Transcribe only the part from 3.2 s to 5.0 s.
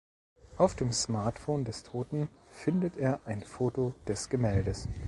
ein Foto des Gemäldes.